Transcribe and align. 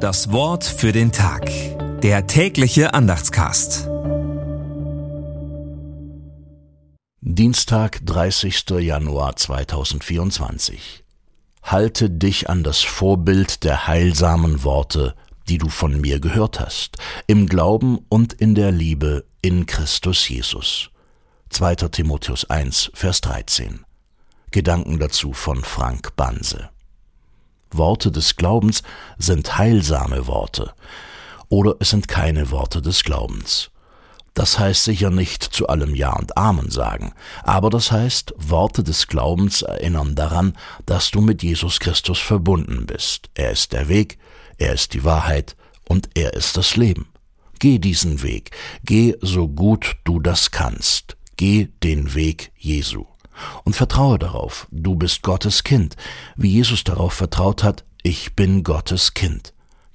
Das 0.00 0.32
Wort 0.32 0.64
für 0.64 0.92
den 0.92 1.12
Tag. 1.12 1.50
Der 2.00 2.26
tägliche 2.26 2.94
Andachtscast. 2.94 3.86
Dienstag, 7.20 8.00
30. 8.06 8.64
Januar 8.78 9.36
2024. 9.36 11.04
Halte 11.62 12.08
dich 12.08 12.48
an 12.48 12.64
das 12.64 12.80
Vorbild 12.80 13.62
der 13.62 13.88
heilsamen 13.88 14.64
Worte, 14.64 15.14
die 15.50 15.58
du 15.58 15.68
von 15.68 16.00
mir 16.00 16.18
gehört 16.18 16.60
hast, 16.60 16.96
im 17.26 17.46
Glauben 17.46 17.98
und 18.08 18.32
in 18.32 18.54
der 18.54 18.72
Liebe 18.72 19.26
in 19.42 19.66
Christus 19.66 20.26
Jesus. 20.30 20.88
2. 21.50 21.74
Timotheus 21.74 22.48
1, 22.48 22.90
Vers 22.94 23.20
13. 23.20 23.84
Gedanken 24.50 24.98
dazu 24.98 25.34
von 25.34 25.62
Frank 25.62 26.16
Banse. 26.16 26.70
Worte 27.72 28.10
des 28.10 28.36
Glaubens 28.36 28.82
sind 29.18 29.58
heilsame 29.58 30.26
Worte, 30.26 30.72
oder 31.48 31.76
es 31.80 31.90
sind 31.90 32.08
keine 32.08 32.50
Worte 32.50 32.82
des 32.82 33.04
Glaubens. 33.04 33.70
Das 34.34 34.58
heißt 34.58 34.84
sicher 34.84 35.10
nicht 35.10 35.42
zu 35.42 35.66
allem 35.68 35.94
Ja 35.94 36.12
und 36.12 36.36
Amen 36.36 36.70
sagen, 36.70 37.12
aber 37.42 37.68
das 37.68 37.90
heißt, 37.90 38.32
Worte 38.36 38.84
des 38.84 39.08
Glaubens 39.08 39.62
erinnern 39.62 40.14
daran, 40.14 40.56
dass 40.86 41.10
du 41.10 41.20
mit 41.20 41.42
Jesus 41.42 41.80
Christus 41.80 42.20
verbunden 42.20 42.86
bist. 42.86 43.28
Er 43.34 43.50
ist 43.50 43.72
der 43.72 43.88
Weg, 43.88 44.18
er 44.58 44.72
ist 44.72 44.94
die 44.94 45.04
Wahrheit 45.04 45.56
und 45.88 46.08
er 46.14 46.34
ist 46.34 46.56
das 46.56 46.76
Leben. 46.76 47.08
Geh 47.58 47.78
diesen 47.78 48.22
Weg, 48.22 48.52
geh 48.84 49.16
so 49.20 49.48
gut 49.48 49.96
du 50.04 50.20
das 50.20 50.50
kannst, 50.50 51.16
geh 51.36 51.68
den 51.82 52.14
Weg 52.14 52.52
Jesu 52.56 53.06
und 53.64 53.76
vertraue 53.76 54.18
darauf, 54.18 54.66
du 54.70 54.94
bist 54.94 55.22
Gottes 55.22 55.64
Kind, 55.64 55.96
wie 56.36 56.50
Jesus 56.50 56.84
darauf 56.84 57.12
vertraut 57.12 57.62
hat, 57.62 57.84
ich 58.02 58.34
bin 58.34 58.62
Gottes 58.62 59.14
Kind. 59.14 59.52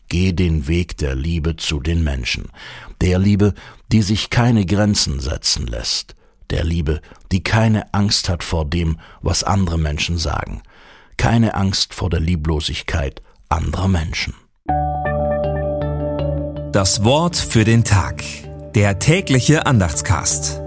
Geh 0.07 0.33
den 0.33 0.67
Weg 0.67 0.97
der 0.97 1.15
Liebe 1.15 1.55
zu 1.55 1.79
den 1.79 2.03
Menschen, 2.03 2.49
der 3.01 3.17
Liebe, 3.17 3.53
die 3.91 4.01
sich 4.01 4.29
keine 4.29 4.65
Grenzen 4.65 5.19
setzen 5.19 5.65
lässt, 5.65 6.15
der 6.51 6.63
Liebe, 6.63 7.01
die 7.31 7.43
keine 7.43 7.93
Angst 7.93 8.29
hat 8.29 8.43
vor 8.43 8.65
dem, 8.65 8.99
was 9.21 9.43
andere 9.43 9.79
Menschen 9.79 10.17
sagen, 10.17 10.61
keine 11.17 11.55
Angst 11.55 11.93
vor 11.93 12.09
der 12.09 12.19
Lieblosigkeit 12.19 13.21
anderer 13.49 13.87
Menschen. 13.87 14.35
Das 16.71 17.03
Wort 17.03 17.37
für 17.37 17.63
den 17.63 17.83
Tag. 17.83 18.21
Der 18.75 18.99
tägliche 18.99 19.65
Andachtscast. 19.65 20.61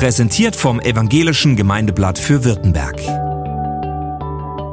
Präsentiert 0.00 0.56
vom 0.56 0.80
Evangelischen 0.80 1.54
Gemeindeblatt 1.56 2.18
für 2.18 2.42
Württemberg. 2.42 2.98